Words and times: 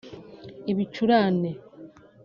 ibicurane 0.71 1.49